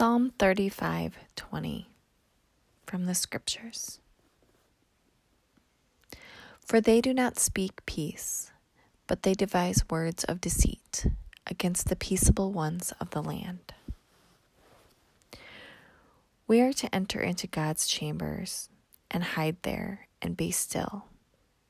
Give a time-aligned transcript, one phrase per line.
[0.00, 1.84] Psalm 35:20
[2.86, 4.00] from the scriptures.
[6.64, 8.50] For they do not speak peace,
[9.06, 11.04] but they devise words of deceit
[11.46, 13.74] against the peaceable ones of the land.
[16.46, 18.70] We are to enter into God's chambers
[19.10, 21.08] and hide there and be still.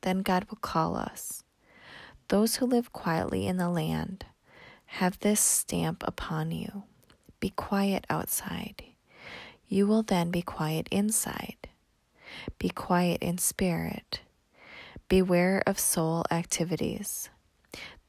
[0.02, 1.42] Then God will call us.
[2.28, 4.26] Those who live quietly in the land
[5.00, 6.84] have this stamp upon you
[7.40, 8.84] be quiet outside.
[9.68, 11.68] You will then be quiet inside.
[12.58, 14.20] Be quiet in spirit.
[15.08, 17.30] Beware of soul activities.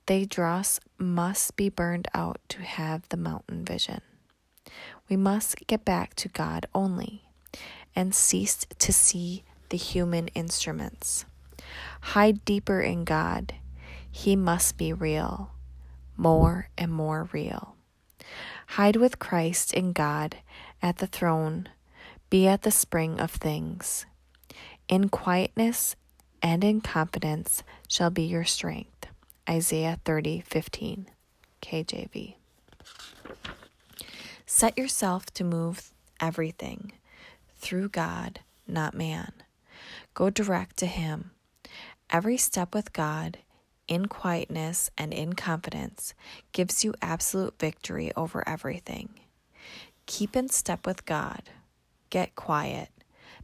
[0.05, 4.01] They dross must be burned out to have the mountain vision.
[5.09, 7.23] We must get back to God only
[7.95, 11.25] and cease to see the human instruments.
[12.01, 13.53] Hide deeper in God.
[14.09, 15.51] He must be real,
[16.17, 17.75] more and more real.
[18.75, 20.37] Hide with Christ in God
[20.81, 21.67] at the throne.
[22.29, 24.05] Be at the spring of things.
[24.87, 25.97] In quietness
[26.41, 29.07] and in confidence shall be your strength.
[29.49, 31.07] Isaiah 30 15,
[31.61, 32.35] KJV.
[34.45, 36.93] Set yourself to move everything
[37.57, 39.33] through God, not man.
[40.13, 41.31] Go direct to Him.
[42.09, 43.39] Every step with God
[43.91, 46.13] in quietness and in confidence
[46.53, 49.09] gives you absolute victory over everything.
[50.05, 51.49] Keep in step with God.
[52.09, 52.87] Get quiet,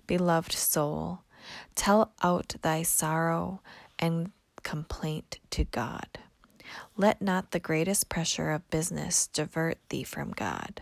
[0.07, 1.19] beloved soul.
[1.75, 3.59] Tell out thy sorrow
[3.99, 4.31] and
[4.63, 6.07] complaint to God.
[6.95, 10.81] Let not the greatest pressure of business divert thee from God.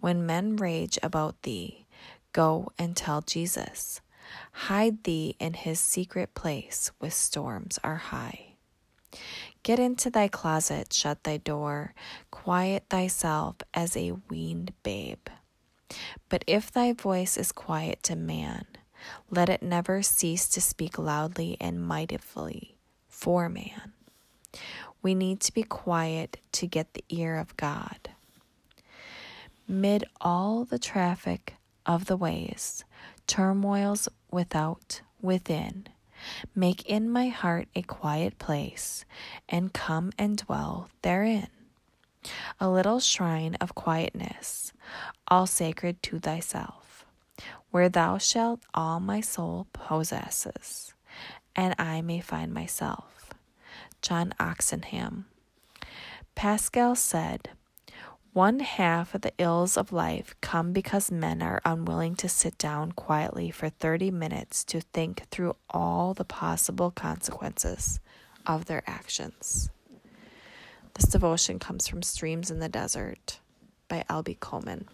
[0.00, 1.86] When men rage about thee,
[2.32, 4.00] go and tell Jesus.
[4.50, 8.49] Hide thee in his secret place with storms are high.
[9.62, 11.94] Get into thy closet, shut thy door,
[12.30, 15.28] quiet thyself as a weaned babe.
[16.28, 18.64] But if thy voice is quiet to man,
[19.30, 22.76] let it never cease to speak loudly and mightily
[23.08, 23.92] for man.
[25.02, 28.10] We need to be quiet to get the ear of God.
[29.66, 31.54] Mid all the traffic
[31.86, 32.84] of the ways,
[33.26, 35.86] turmoils without, within,
[36.54, 39.04] Make in my heart a quiet place,
[39.48, 41.48] and come and dwell therein.
[42.58, 44.72] A little shrine of quietness,
[45.28, 47.06] all sacred to thyself,
[47.70, 50.92] where thou shalt all my soul possesses,
[51.56, 53.30] and I may find myself.
[54.02, 55.26] John Oxenham.
[56.34, 57.50] Pascal said,
[58.32, 62.92] one half of the ills of life come because men are unwilling to sit down
[62.92, 67.98] quietly for 30 minutes to think through all the possible consequences
[68.46, 69.70] of their actions.
[70.94, 73.40] This devotion comes from Streams in the Desert
[73.88, 74.86] by LB Cowman.